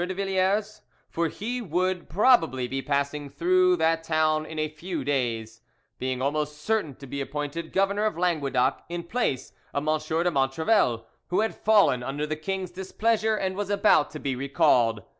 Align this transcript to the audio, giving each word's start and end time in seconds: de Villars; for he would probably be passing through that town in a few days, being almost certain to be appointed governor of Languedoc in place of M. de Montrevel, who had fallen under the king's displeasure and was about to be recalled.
de 0.03 0.15
Villars; 0.15 0.81
for 1.11 1.27
he 1.27 1.61
would 1.61 2.09
probably 2.09 2.67
be 2.67 2.81
passing 2.81 3.29
through 3.29 3.75
that 3.75 4.03
town 4.03 4.47
in 4.47 4.57
a 4.57 4.67
few 4.67 5.03
days, 5.03 5.61
being 5.99 6.23
almost 6.23 6.59
certain 6.59 6.95
to 6.95 7.05
be 7.05 7.21
appointed 7.21 7.71
governor 7.71 8.05
of 8.05 8.17
Languedoc 8.17 8.83
in 8.89 9.03
place 9.03 9.53
of 9.75 9.87
M. 9.87 9.99
de 10.23 10.31
Montrevel, 10.31 11.05
who 11.27 11.41
had 11.41 11.53
fallen 11.53 12.01
under 12.01 12.25
the 12.25 12.35
king's 12.35 12.71
displeasure 12.71 13.35
and 13.35 13.55
was 13.55 13.69
about 13.69 14.09
to 14.09 14.19
be 14.19 14.35
recalled. 14.35 15.03